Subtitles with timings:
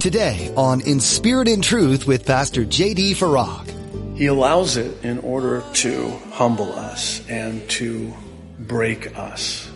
[0.00, 3.14] Today on In Spirit and Truth with Pastor J.D.
[3.14, 4.16] Farag.
[4.16, 8.14] He allows it in order to humble us and to
[8.60, 9.68] break us.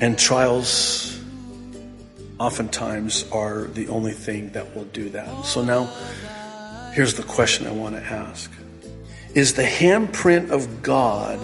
[0.00, 1.20] And trials
[2.38, 5.44] oftentimes are the only thing that will do that.
[5.44, 5.84] So now,
[6.94, 8.50] here's the question I want to ask
[9.34, 11.38] Is the handprint of God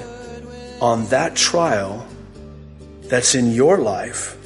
[0.81, 2.07] on that trial
[3.03, 4.39] that's in your life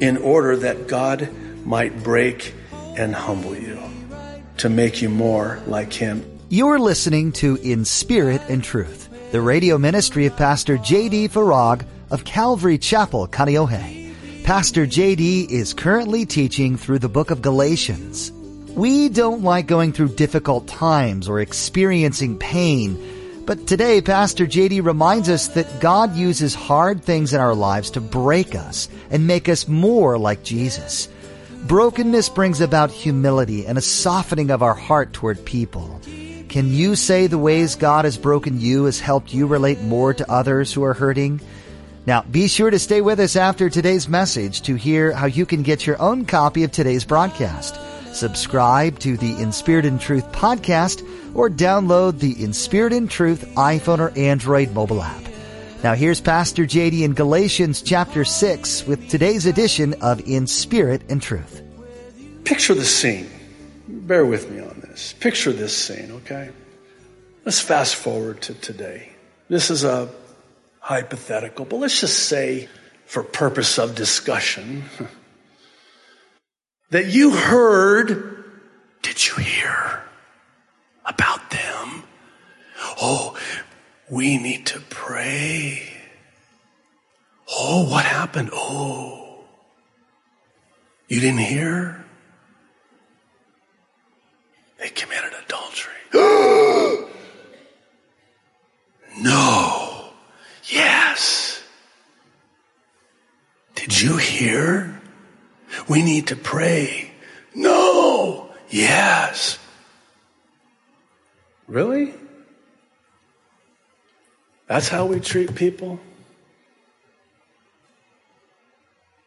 [0.00, 1.28] in order that God
[1.64, 2.54] might break
[2.96, 3.78] and humble you?
[4.58, 6.24] to make you more like Him.
[6.48, 11.28] You're listening to In Spirit and Truth, the radio ministry of Pastor J.D.
[11.28, 14.14] Farag of Calvary Chapel, Kaneohe.
[14.44, 15.48] Pastor J.D.
[15.50, 18.30] is currently teaching through the book of Galatians.
[18.70, 25.28] We don't like going through difficult times or experiencing pain, but today Pastor JD reminds
[25.28, 29.68] us that God uses hard things in our lives to break us and make us
[29.68, 31.08] more like Jesus.
[31.64, 35.98] Brokenness brings about humility and a softening of our heart toward people.
[36.50, 40.30] Can you say the ways God has broken you has helped you relate more to
[40.30, 41.40] others who are hurting?
[42.04, 45.62] Now, be sure to stay with us after today's message to hear how you can
[45.62, 47.80] get your own copy of today's broadcast.
[48.14, 51.02] Subscribe to the In Spirit and Truth podcast
[51.34, 55.33] or download the In Spirit and Truth iPhone or Android mobile app.
[55.84, 61.20] Now here's Pastor JD in Galatians chapter 6 with today's edition of In Spirit and
[61.20, 61.60] Truth.
[62.44, 63.28] Picture the scene.
[63.86, 65.12] Bear with me on this.
[65.20, 66.48] Picture this scene, okay?
[67.44, 69.10] Let's fast forward to today.
[69.50, 70.08] This is a
[70.80, 72.70] hypothetical, but let's just say
[73.04, 74.84] for purpose of discussion
[76.92, 78.42] that you heard,
[79.02, 80.02] did you hear
[81.04, 82.04] about them?
[83.02, 83.33] Oh,
[84.10, 85.82] we need to pray.
[87.50, 88.50] Oh, what happened?
[88.52, 89.44] Oh,
[91.08, 92.04] you didn't hear?
[94.78, 95.92] They committed adultery.
[99.20, 100.10] no.
[100.68, 101.62] Yes.
[103.74, 105.00] Did you hear?
[105.88, 107.10] We need to pray.
[107.54, 108.50] No.
[108.68, 109.58] Yes.
[111.66, 112.14] Really?
[114.66, 116.00] That's how we treat people?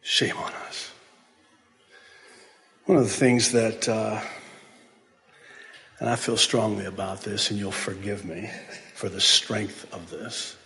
[0.02, 0.90] Shame on us.
[2.86, 4.20] One of the things that, uh,
[6.00, 8.50] and I feel strongly about this, and you'll forgive me
[8.94, 10.56] for the strength of this.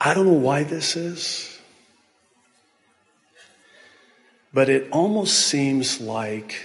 [0.00, 1.58] I don't know why this is,
[4.52, 6.56] but it almost seems like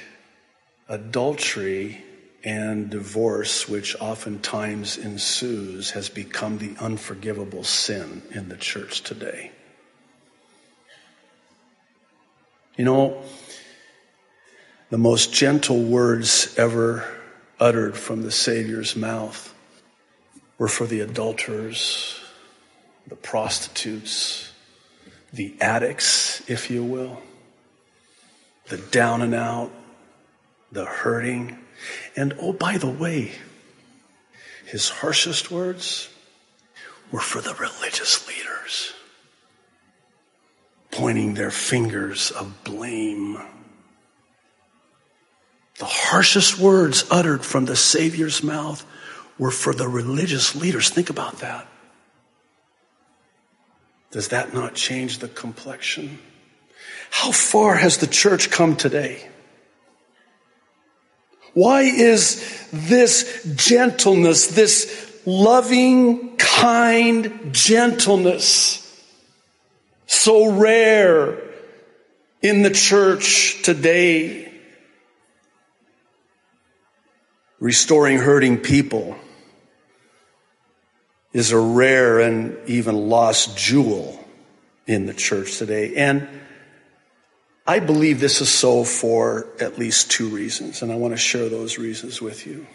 [0.90, 2.03] adultery
[2.44, 9.52] and divorce, which oftentimes ensues, has become the unforgivable sin in the church today.
[12.78, 13.22] You know,
[14.90, 17.07] the most gentle words ever
[17.59, 19.53] uttered from the Savior's mouth
[20.57, 22.19] were for the adulterers,
[23.07, 24.51] the prostitutes,
[25.31, 27.22] the addicts, if you will,
[28.68, 29.72] the down and out,
[30.72, 31.57] the hurting,
[32.16, 33.31] and oh, by the way,
[34.66, 36.09] his harshest words
[37.12, 38.94] were for the religious leaders,
[40.92, 43.38] pointing their fingers of blame.
[45.80, 48.86] The harshest words uttered from the Savior's mouth
[49.38, 50.90] were for the religious leaders.
[50.90, 51.68] Think about that.
[54.12, 56.19] Does that not change the complexion?
[57.09, 59.31] How far has the church come today?
[61.53, 68.78] Why is this gentleness, this loving, kind gentleness
[70.06, 71.38] so rare
[72.41, 74.51] in the church today?
[77.59, 79.16] Restoring hurting people
[81.33, 84.19] is a rare and even lost jewel
[84.88, 85.95] in the church today.
[85.95, 86.27] And
[87.66, 91.48] I believe this is so for at least two reasons, and I want to share
[91.48, 92.66] those reasons with you.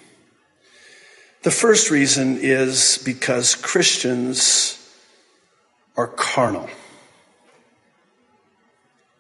[1.43, 4.79] The first reason is because Christians
[5.97, 6.69] are carnal.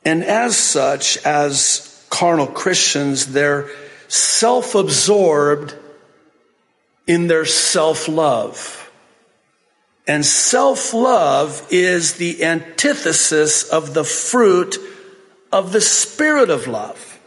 [0.04, 3.68] And as such, as carnal Christians, they're
[4.08, 5.74] self absorbed
[7.06, 8.90] in their self love.
[10.06, 14.78] And self love is the antithesis of the fruit
[15.56, 17.18] of the Spirit of love.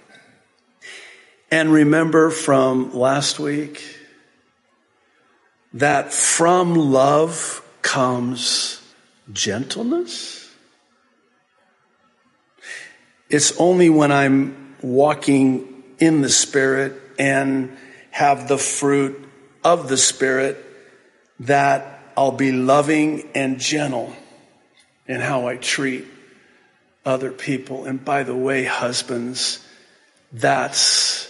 [1.50, 3.84] And remember from last week
[5.74, 8.84] that from love comes
[9.34, 10.48] gentleness.
[13.32, 17.76] It's only when I'm walking in the Spirit and
[18.12, 19.28] have the fruit
[19.64, 20.64] of the Spirit
[21.40, 24.14] that I'll be loving and gentle
[25.08, 26.06] in how I treat
[27.10, 27.86] other people.
[27.86, 29.66] And by the way, husbands,
[30.32, 31.30] that's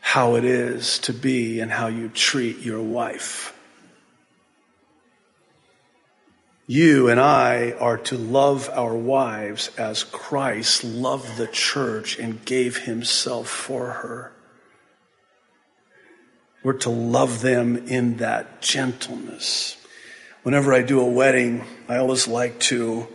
[0.00, 3.52] how it is to be and how you treat your wife.
[6.68, 12.76] You and I are to love our wives as Christ loved the church and gave
[12.78, 14.32] himself for her.
[16.64, 19.76] We're to love them in that gentleness.
[20.42, 23.06] Whenever I do a wedding, I always like to,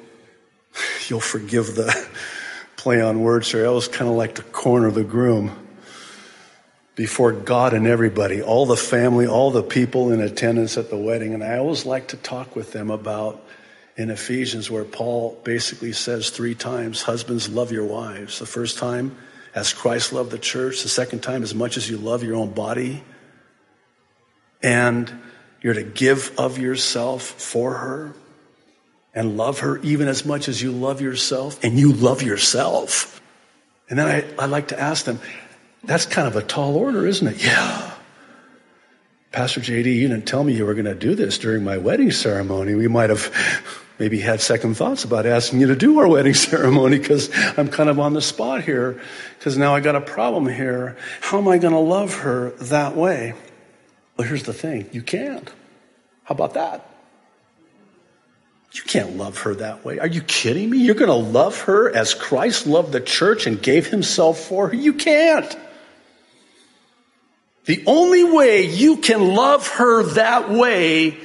[1.12, 2.10] you'll forgive the
[2.78, 5.52] play on words here, I always kind of like to corner the groom
[6.96, 11.34] before God and everybody, all the family, all the people in attendance at the wedding.
[11.34, 13.44] And I always like to talk with them about
[13.98, 18.40] in Ephesians where Paul basically says three times, husbands, love your wives.
[18.40, 19.18] The first time,
[19.54, 20.81] as Christ loved the church.
[20.81, 23.04] The second time, as much as you love your own body.
[24.64, 25.12] And
[25.62, 28.14] you're to give of yourself for her
[29.13, 33.22] and love her even as much as you love yourself and you love yourself.
[33.90, 35.19] And then I, I like to ask them,
[35.84, 37.44] that's kind of a tall order, isn't it?
[37.44, 37.92] Yeah.
[39.31, 42.12] Pastor JD, you didn't tell me you were going to do this during my wedding
[42.12, 42.75] ceremony.
[42.75, 43.34] We might have
[43.98, 47.90] maybe had second thoughts about asking you to do our wedding ceremony because I'm kind
[47.90, 49.02] of on the spot here
[49.38, 50.98] because now I got a problem here.
[51.22, 53.34] How am I going to love her that way?
[54.18, 55.50] Well, here's the thing you can't.
[56.24, 56.91] How about that?
[58.73, 60.00] You can't love her that way.
[60.00, 60.77] Are you kidding me?
[60.77, 64.75] You're going to love her as Christ loved the church and gave himself for her?
[64.75, 65.57] You can't.
[67.65, 71.18] The only way you can love her that way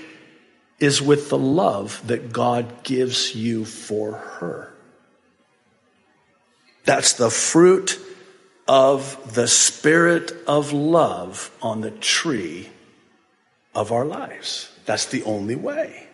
[0.79, 4.73] is with the love that God gives you for her.
[6.85, 7.99] That's the fruit
[8.69, 12.69] of the spirit of love on the tree
[13.75, 14.71] of our lives.
[14.85, 16.06] That's the only way.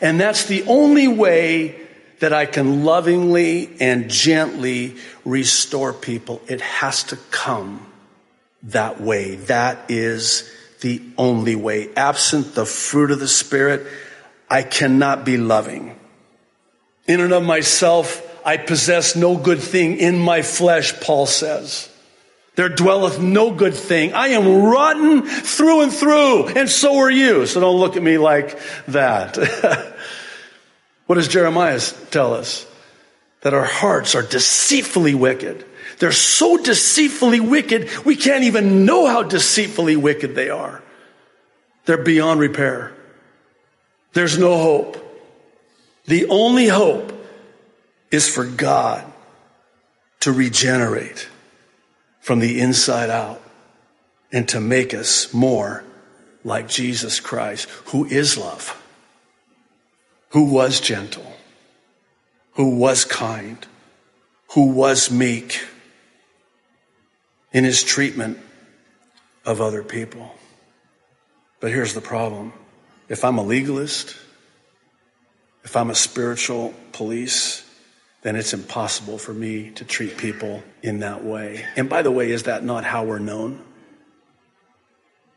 [0.00, 1.76] And that's the only way
[2.18, 6.40] that I can lovingly and gently restore people.
[6.48, 7.86] It has to come
[8.64, 9.36] that way.
[9.36, 10.50] That is
[10.80, 11.92] the only way.
[11.94, 13.86] Absent the fruit of the Spirit,
[14.48, 15.98] I cannot be loving.
[17.06, 21.90] In and of myself, I possess no good thing in my flesh, Paul says.
[22.56, 24.14] There dwelleth no good thing.
[24.14, 27.46] I am rotten through and through, and so are you.
[27.46, 28.58] So don't look at me like
[28.88, 29.36] that.
[31.06, 31.78] what does Jeremiah
[32.10, 32.66] tell us?
[33.42, 35.66] That our hearts are deceitfully wicked.
[35.98, 40.82] They're so deceitfully wicked, we can't even know how deceitfully wicked they are.
[41.84, 42.92] They're beyond repair.
[44.14, 44.96] There's no hope.
[46.06, 47.12] The only hope
[48.10, 49.04] is for God
[50.20, 51.28] to regenerate
[52.26, 53.40] from the inside out
[54.32, 55.84] and to make us more
[56.42, 58.82] like Jesus Christ, who is love,
[60.30, 61.36] who was gentle,
[62.54, 63.64] who was kind,
[64.54, 65.64] who was meek
[67.52, 68.40] in his treatment
[69.44, 70.34] of other people.
[71.60, 72.52] But here's the problem.
[73.08, 74.16] If I'm a legalist,
[75.62, 77.64] if I'm a spiritual police,
[78.26, 81.64] then it's impossible for me to treat people in that way.
[81.76, 83.62] And by the way, is that not how we're known?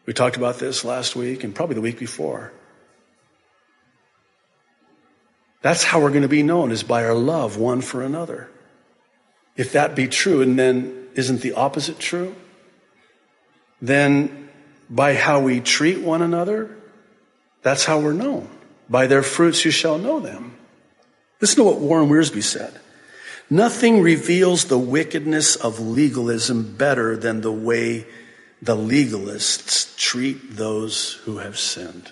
[0.08, 2.52] We talked about this last week and probably the week before.
[5.62, 8.50] That's how we're going to be known is by our love one for another.
[9.56, 12.36] If that be true, and then isn't the opposite true?
[13.84, 14.50] Then
[14.90, 16.76] by how we treat one another,
[17.62, 18.50] that's how we're known.
[18.90, 20.56] By their fruits you shall know them.
[21.42, 22.80] Listen to what Warren Wiersbe said.
[23.50, 28.06] Nothing reveals the wickedness of legalism better than the way
[28.62, 32.12] the legalists treat those who have sinned.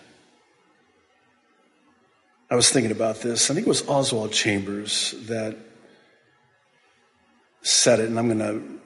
[2.49, 3.51] I was thinking about this.
[3.51, 5.57] I think it was Oswald Chambers that
[7.61, 8.79] said it, and I'm going to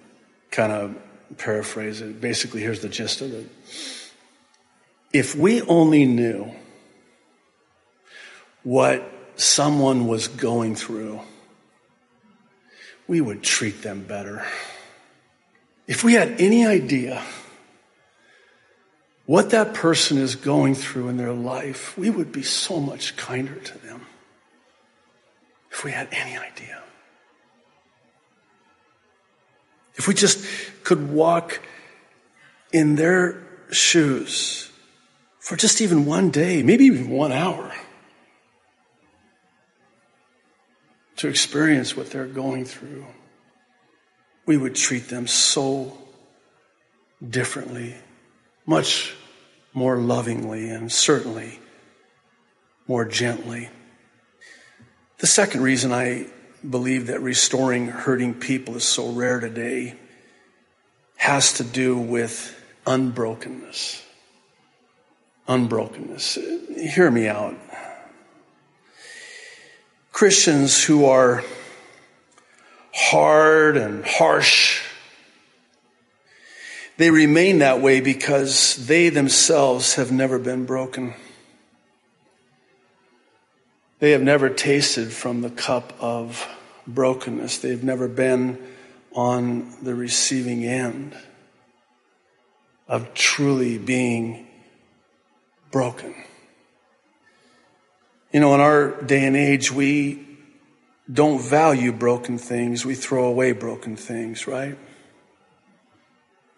[0.50, 2.20] kind of paraphrase it.
[2.20, 3.48] Basically, here's the gist of it.
[5.14, 6.52] If we only knew
[8.64, 9.04] what
[9.42, 11.20] someone was going through,
[13.08, 14.46] we would treat them better.
[15.88, 17.22] If we had any idea
[19.26, 23.56] what that person is going through in their life, we would be so much kinder
[23.56, 24.06] to them.
[25.72, 26.82] If we had any idea.
[29.96, 30.46] If we just
[30.84, 31.62] could walk
[32.72, 34.72] in their shoes
[35.40, 37.72] for just even one day, maybe even one hour.
[41.22, 43.06] To experience what they're going through,
[44.48, 45.96] we would treat them so
[47.28, 47.96] differently,
[48.66, 49.14] much
[49.72, 51.60] more lovingly, and certainly
[52.88, 53.70] more gently.
[55.20, 56.26] The second reason I
[56.68, 59.96] believe that restoring hurting people is so rare today
[61.18, 64.04] has to do with unbrokenness.
[65.48, 66.40] Unbrokenness.
[66.76, 67.56] Hear me out.
[70.22, 71.44] Christians who are
[72.94, 74.84] hard and harsh,
[76.98, 81.16] they remain that way because they themselves have never been broken.
[83.98, 86.48] They have never tasted from the cup of
[86.86, 87.58] brokenness.
[87.58, 88.60] They've never been
[89.14, 91.18] on the receiving end
[92.88, 94.46] of truly being
[95.72, 96.14] broken.
[98.32, 100.26] You know, in our day and age, we
[101.12, 102.86] don't value broken things.
[102.86, 104.78] We throw away broken things, right?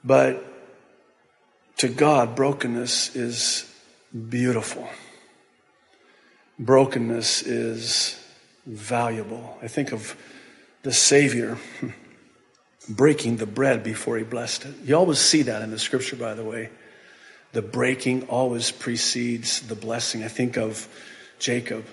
[0.03, 0.45] But
[1.77, 3.73] to God, brokenness is
[4.29, 4.87] beautiful.
[6.59, 8.23] Brokenness is
[8.67, 9.57] valuable.
[9.61, 10.15] I think of
[10.83, 11.57] the Savior
[12.89, 14.75] breaking the bread before he blessed it.
[14.85, 16.69] You always see that in the scripture, by the way.
[17.53, 20.23] The breaking always precedes the blessing.
[20.23, 20.87] I think of
[21.43, 21.85] Jacob,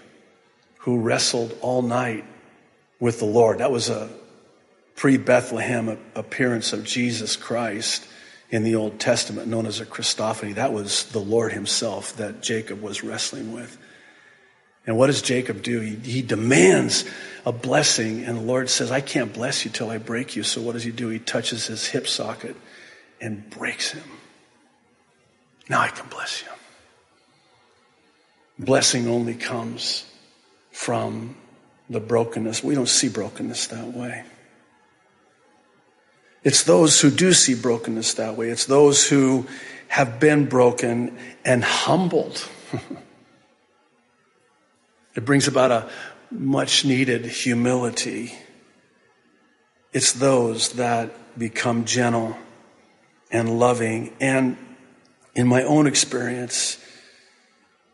[0.79, 2.25] who wrestled all night
[3.01, 3.59] with the Lord.
[3.59, 4.09] That was a
[4.95, 8.07] pre Bethlehem appearance of Jesus Christ
[8.49, 10.55] in the Old Testament, known as a Christophany.
[10.55, 13.77] That was the Lord himself that Jacob was wrestling with.
[14.87, 15.81] And what does Jacob do?
[15.81, 17.05] He, he, demands
[17.45, 20.45] a blessing, and the Lord says, I can't bless you till I break you.
[20.45, 21.09] So what does he do?
[21.09, 22.55] He touches his hip socket
[23.21, 24.09] and breaks him.
[25.69, 26.49] Now I can bless you.
[28.61, 30.05] Blessing only comes
[30.71, 31.35] from
[31.89, 32.63] the brokenness.
[32.63, 34.23] We don't see brokenness that way.
[36.45, 38.51] It's those who do see brokenness that way.
[38.51, 39.47] It's those who
[39.89, 42.47] have been broken and humbled.
[45.15, 45.91] it brings about a
[46.31, 48.35] much needed humility.
[49.95, 52.37] It's those that become gentle
[53.31, 54.15] and loving.
[54.21, 54.59] And
[55.35, 56.77] in my own experience,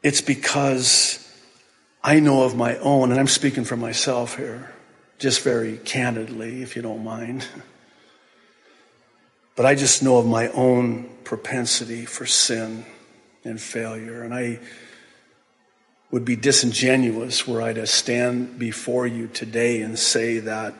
[0.06, 1.18] it's because
[2.00, 4.72] I know of my own, and I'm speaking for myself here,
[5.18, 7.44] just very candidly, if you don't mind.
[9.56, 12.86] But I just know of my own propensity for sin
[13.42, 14.22] and failure.
[14.22, 14.60] And I
[16.12, 20.72] would be disingenuous were I to stand before you today and say that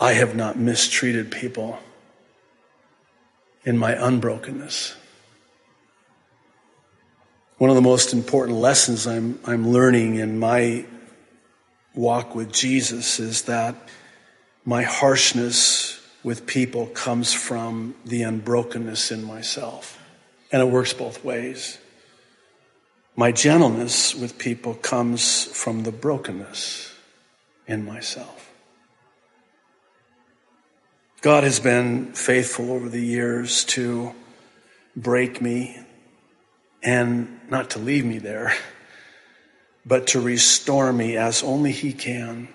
[0.00, 1.80] I have not mistreated people
[3.66, 4.94] in my unbrokenness.
[7.58, 10.86] One of the most important lessons I'm, I'm learning in my
[11.92, 13.74] walk with Jesus is that
[14.64, 20.00] my harshness with people comes from the unbrokenness in myself.
[20.52, 21.78] And it works both ways.
[23.16, 26.94] My gentleness with people comes from the brokenness
[27.66, 28.52] in myself.
[31.22, 34.14] God has been faithful over the years to
[34.94, 35.80] break me
[36.88, 38.54] and not to leave me there,
[39.84, 42.48] but to restore me as only He can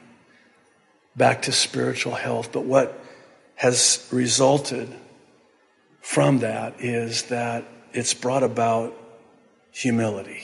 [1.16, 2.52] back to spiritual health.
[2.52, 3.00] But what
[3.54, 4.90] has resulted
[6.02, 7.64] from that is that
[7.94, 8.96] it's brought about
[9.72, 10.42] humility.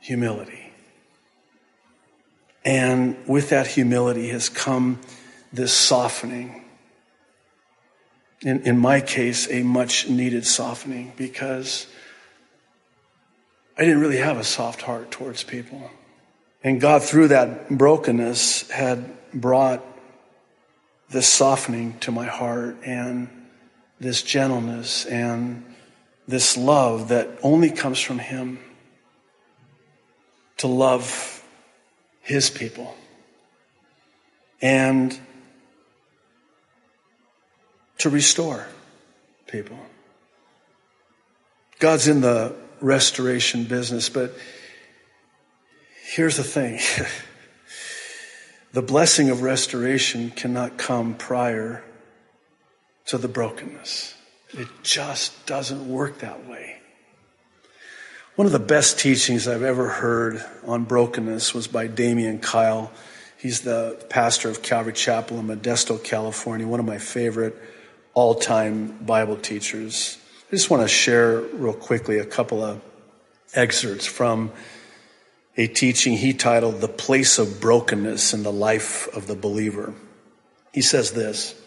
[0.00, 0.72] Humility.
[2.64, 5.00] And with that humility has come
[5.52, 6.64] this softening.
[8.40, 11.86] In, in my case, a much needed softening because
[13.78, 15.90] I didn't really have a soft heart towards people.
[16.64, 19.84] And God, through that brokenness, had brought
[21.10, 23.28] this softening to my heart and
[24.00, 25.64] this gentleness and
[26.26, 28.58] this love that only comes from Him
[30.56, 31.44] to love
[32.22, 32.96] His people
[34.62, 35.18] and
[37.98, 38.66] to restore
[39.46, 39.78] people.
[41.78, 44.34] God's in the restoration business, but
[46.04, 46.80] here's the thing.
[48.72, 51.84] the blessing of restoration cannot come prior
[53.06, 54.14] to the brokenness.
[54.50, 56.76] It just doesn't work that way.
[58.36, 62.92] One of the best teachings I've ever heard on brokenness was by Damian Kyle.
[63.38, 67.56] He's the pastor of Calvary Chapel in Modesto, California, one of my favorite
[68.12, 70.18] all time Bible teachers.
[70.46, 72.80] I just want to share real quickly a couple of
[73.52, 74.52] excerpts from
[75.56, 79.92] a teaching he titled The Place of Brokenness in the Life of the Believer.
[80.72, 81.60] He says this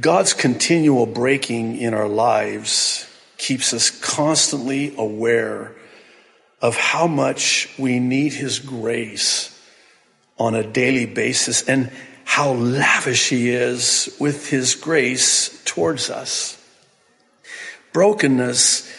[0.00, 3.06] God's continual breaking in our lives
[3.36, 5.74] keeps us constantly aware
[6.62, 9.62] of how much we need His grace
[10.38, 11.90] on a daily basis and
[12.24, 16.57] how lavish He is with His grace towards us.
[17.92, 18.92] Brokenness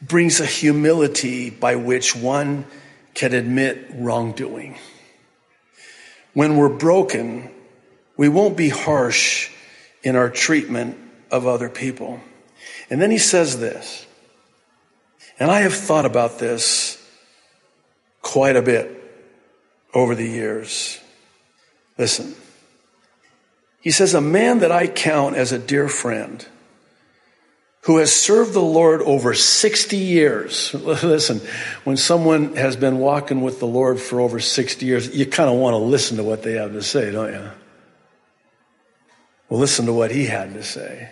[0.00, 2.66] brings a humility by which one
[3.14, 4.78] can admit wrongdoing.
[6.34, 7.50] When we're broken,
[8.16, 9.50] we won't be harsh
[10.02, 10.98] in our treatment
[11.30, 12.20] of other people.
[12.90, 14.06] And then he says this,
[15.38, 16.98] and I have thought about this
[18.20, 18.98] quite a bit
[19.94, 21.00] over the years.
[21.98, 22.34] Listen,
[23.80, 26.46] he says, a man that I count as a dear friend
[27.82, 30.72] who has served the Lord over 60 years.
[30.74, 31.40] Listen,
[31.84, 35.56] when someone has been walking with the Lord for over 60 years, you kind of
[35.56, 37.50] want to listen to what they have to say, don't you?
[39.48, 41.10] Well, listen to what he had to say.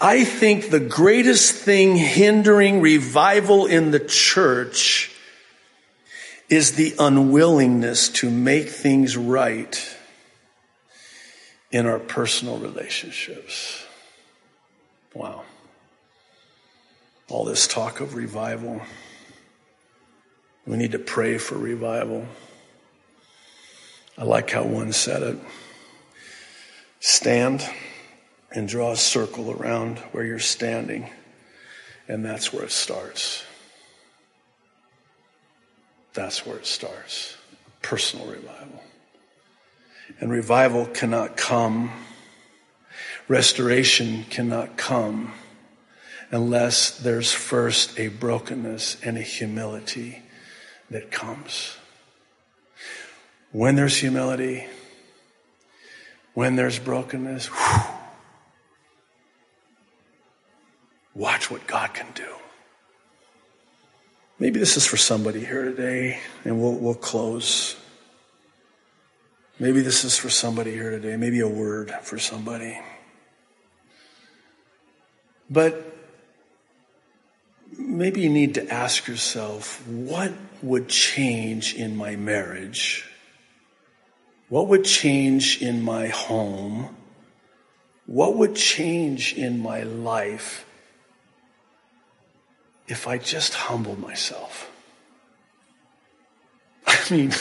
[0.00, 5.10] I think the greatest thing hindering revival in the church
[6.48, 9.96] is the unwillingness to make things right
[11.70, 13.86] in our personal relationships.
[15.14, 15.42] Wow.
[17.28, 18.80] All this talk of revival.
[20.66, 22.26] We need to pray for revival.
[24.18, 25.38] I like how one said it.
[27.00, 27.64] Stand
[28.52, 31.08] and draw a circle around where you're standing,
[32.08, 33.44] and that's where it starts.
[36.12, 37.36] That's where it starts.
[37.82, 38.82] Personal revival.
[40.18, 41.90] And revival cannot come,
[43.30, 45.32] restoration cannot come
[46.32, 50.20] unless there's first a brokenness and a humility
[50.90, 51.76] that comes.
[53.52, 54.66] When there's humility,
[56.34, 57.94] when there's brokenness, whew,
[61.14, 62.34] watch what God can do.
[64.40, 67.76] Maybe this is for somebody here today, and we'll, we'll close.
[69.60, 72.76] Maybe this is for somebody here today, maybe a word for somebody.
[75.50, 75.96] But
[77.76, 80.32] maybe you need to ask yourself what
[80.62, 83.04] would change in my marriage?
[84.48, 86.96] What would change in my home?
[88.06, 90.64] What would change in my life
[92.88, 94.70] if I just humbled myself?
[96.86, 97.32] I mean,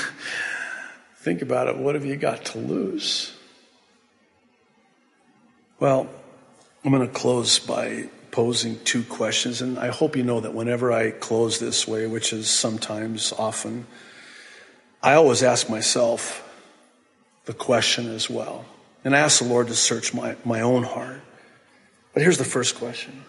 [1.20, 1.78] Think about it.
[1.78, 3.34] What have you got to lose?
[5.78, 6.10] Well,
[6.90, 9.62] I'm going to close by posing two questions.
[9.62, 13.86] And I hope you know that whenever I close this way, which is sometimes often,
[15.00, 16.44] I always ask myself
[17.46, 18.66] the question as well.
[19.04, 21.22] And I ask the Lord to search my, my own heart.
[22.16, 23.24] But here's the first question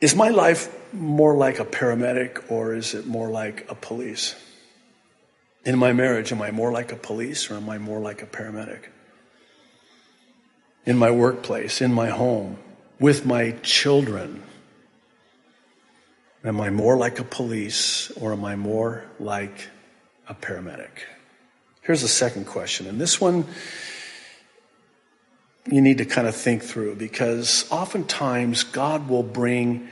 [0.00, 4.36] Is my life more like a paramedic or is it more like a police?
[5.64, 8.26] In my marriage, am I more like a police or am I more like a
[8.26, 8.84] paramedic?
[10.88, 12.56] In my workplace, in my home,
[12.98, 14.42] with my children,
[16.42, 19.68] am I more like a police or am I more like
[20.30, 21.04] a paramedic?
[21.82, 23.44] Here's the second question, and this one
[25.70, 29.90] you need to kind of think through because oftentimes God will bring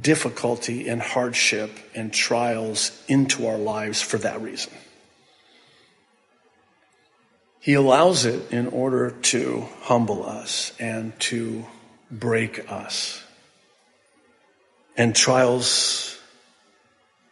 [0.00, 4.72] difficulty and hardship and trials into our lives for that reason.
[7.62, 11.64] He allows it in order to humble us and to
[12.10, 13.22] break us.
[14.96, 16.18] And trials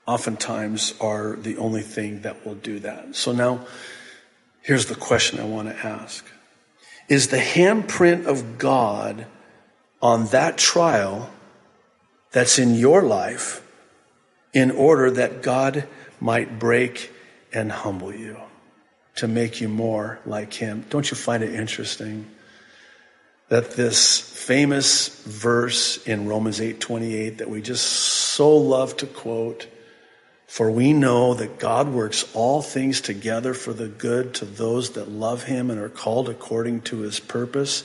[0.06, 3.16] oftentimes are the only thing that will do that.
[3.16, 3.66] So now,
[4.62, 6.24] here's the question I want to ask
[7.08, 9.26] Is the handprint of God
[10.00, 11.28] on that trial
[12.30, 13.66] that's in your life
[14.52, 15.88] in order that God
[16.20, 17.10] might break
[17.52, 18.36] and humble you?
[19.20, 20.84] To make you more like him.
[20.90, 22.26] Don't you find it interesting
[23.48, 29.66] that this famous verse in Romans 8:28 that we just so love to quote
[30.50, 35.08] for we know that God works all things together for the good to those that
[35.08, 37.84] love him and are called according to his purpose.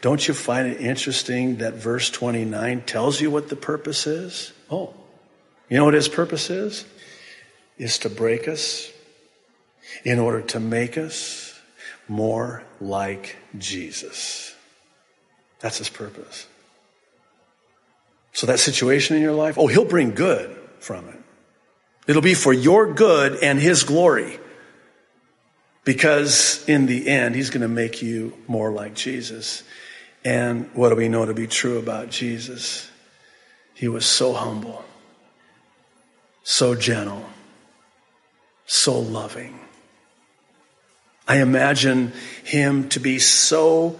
[0.00, 4.52] Don't you find it interesting that verse 29 tells you what the purpose is?
[4.70, 4.94] Oh,
[5.68, 6.84] you know what his purpose is?
[7.78, 8.92] Is to break us,
[10.04, 11.58] in order to make us
[12.08, 14.54] more like Jesus.
[15.60, 16.46] That's his purpose.
[18.32, 21.24] So that situation in your life, oh, he'll bring good from it.
[22.06, 24.38] It'll be for your good and His glory.
[25.84, 29.62] Because in the end, He's going to make you more like Jesus.
[30.24, 32.90] And what do we know to be true about Jesus?
[33.74, 34.84] He was so humble,
[36.42, 37.24] so gentle,
[38.66, 39.58] so loving.
[41.26, 42.12] I imagine
[42.44, 43.98] him to be so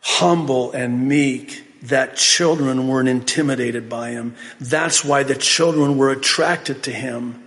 [0.00, 4.36] humble and meek that children weren't intimidated by him.
[4.58, 7.42] That's why the children were attracted to him.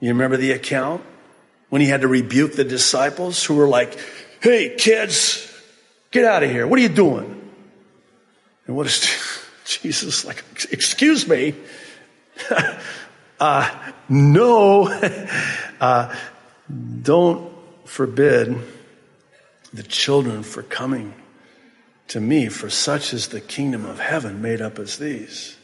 [0.00, 1.02] You remember the account
[1.68, 3.98] when he had to rebuke the disciples who were like,
[4.40, 5.52] Hey, kids,
[6.10, 6.66] get out of here.
[6.66, 7.50] What are you doing?
[8.66, 9.00] And what is
[9.64, 10.44] Jesus like?
[10.70, 11.54] Excuse me.
[13.40, 14.88] uh, no.
[15.80, 16.14] uh,
[16.68, 17.52] don't
[17.84, 18.56] forbid
[19.72, 21.14] the children for coming
[22.08, 25.56] to me, for such is the kingdom of heaven made up as these.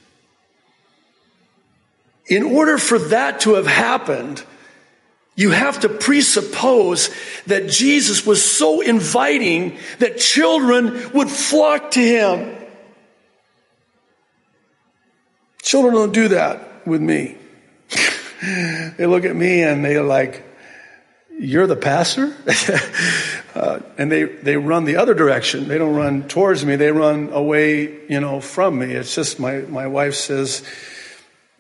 [2.26, 4.44] In order for that to have happened,
[5.34, 7.10] you have to presuppose
[7.46, 12.56] that Jesus was so inviting that children would flock to him.
[15.62, 17.36] Children don't do that with me.
[18.98, 20.44] they look at me and they're like,
[21.42, 22.32] you're the pastor?
[23.56, 25.66] uh, and they, they run the other direction.
[25.66, 26.76] They don't run towards me.
[26.76, 28.92] They run away, you know, from me.
[28.92, 30.62] It's just my, my wife says,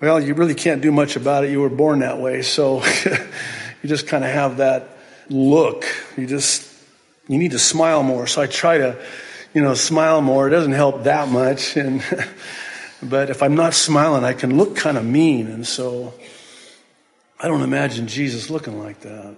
[0.00, 1.50] well, you really can't do much about it.
[1.50, 2.42] You were born that way.
[2.42, 2.84] So
[3.82, 4.88] you just kind of have that
[5.28, 5.84] look.
[6.16, 6.70] You just,
[7.26, 8.28] you need to smile more.
[8.28, 9.04] So I try to,
[9.52, 10.46] you know, smile more.
[10.46, 11.76] It doesn't help that much.
[11.82, 12.04] And,
[13.02, 15.48] but if I'm not smiling, I can look kind of mean.
[15.48, 16.14] And so
[17.40, 19.34] I don't imagine Jesus looking like that.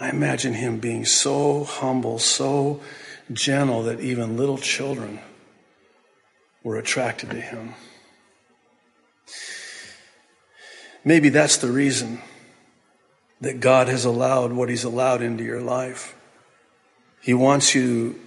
[0.00, 2.80] I imagine him being so humble, so
[3.30, 5.20] gentle that even little children
[6.64, 7.74] were attracted to him.
[11.04, 12.22] Maybe that's the reason
[13.42, 16.16] that God has allowed what he's allowed into your life.
[17.20, 18.20] He wants you to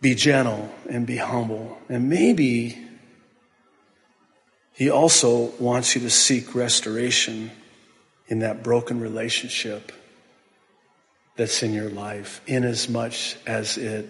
[0.00, 1.78] be gentle and be humble.
[1.88, 2.78] And maybe
[4.72, 7.50] he also wants you to seek restoration
[8.32, 9.92] in that broken relationship
[11.36, 14.08] that's in your life, in as much as it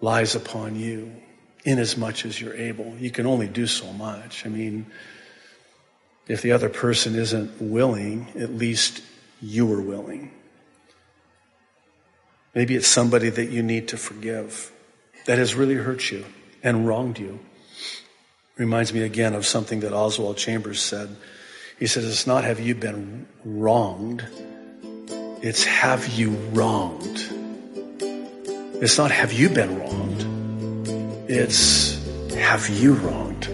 [0.00, 1.12] lies upon you,
[1.66, 2.96] in as much as you're able.
[2.96, 4.46] You can only do so much.
[4.46, 4.86] I mean,
[6.26, 9.02] if the other person isn't willing, at least
[9.42, 10.30] you are willing.
[12.54, 14.72] Maybe it's somebody that you need to forgive
[15.26, 16.24] that has really hurt you
[16.62, 17.40] and wronged you.
[18.56, 21.14] Reminds me again of something that Oswald Chambers said
[21.78, 24.26] he says, It's not have you been wronged,
[25.42, 27.24] it's have you wronged.
[28.82, 32.02] It's not have you been wronged, it's
[32.34, 33.48] have you wronged.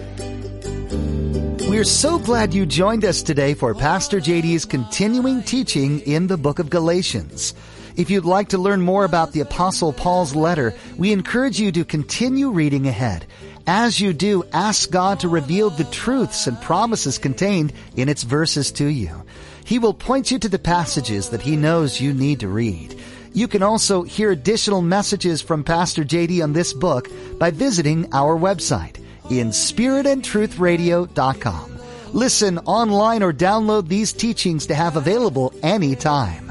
[1.69, 6.59] We're so glad you joined us today for Pastor JD's continuing teaching in the book
[6.59, 7.53] of Galatians.
[7.95, 11.85] If you'd like to learn more about the Apostle Paul's letter, we encourage you to
[11.85, 13.25] continue reading ahead.
[13.67, 18.71] As you do, ask God to reveal the truths and promises contained in its verses
[18.73, 19.23] to you.
[19.65, 22.99] He will point you to the passages that He knows you need to read.
[23.33, 27.07] You can also hear additional messages from Pastor JD on this book
[27.39, 28.97] by visiting our website
[29.29, 31.79] inspiritandtruthradio.com.
[32.13, 36.50] Listen online or download these teachings to have available anytime.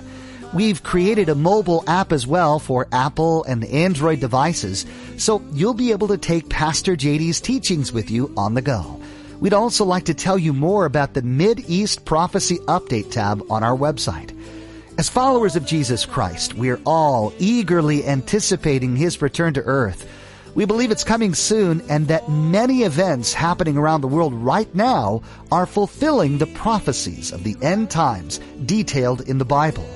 [0.53, 4.85] We've created a mobile app as well for Apple and Android devices,
[5.17, 9.01] so you'll be able to take Pastor JD's teachings with you on the go.
[9.39, 13.63] We'd also like to tell you more about the Mid East Prophecy Update tab on
[13.63, 14.37] our website.
[14.99, 20.11] As followers of Jesus Christ, we're all eagerly anticipating His return to earth.
[20.57, 25.23] We believe it's coming soon and that many events happening around the world right now
[25.53, 29.89] are fulfilling the prophecies of the end times detailed in the Bible.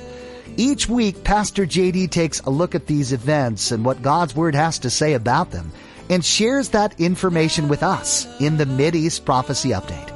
[0.56, 4.78] Each week, Pastor JD takes a look at these events and what God's Word has
[4.80, 5.72] to say about them
[6.08, 10.12] and shares that information with us in the East Prophecy Update.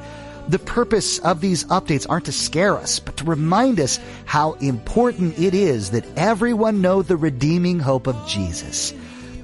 [0.48, 5.38] The purpose of these updates aren't to scare us, but to remind us how important
[5.38, 8.94] it is that everyone know the redeeming hope of Jesus.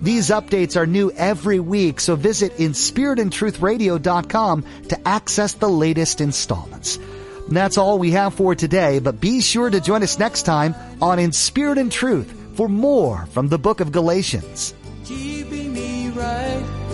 [0.01, 7.01] These updates are new every week, so visit inspiritandtruthradio.com to access the latest installments.
[7.55, 11.19] That's all we have for today, but be sure to join us next time on
[11.19, 14.75] In Spirit and Truth for more from the book of Galatians.
[16.15, 16.85] Right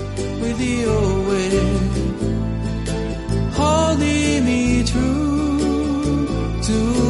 [3.60, 5.58] holding me true
[6.62, 7.09] to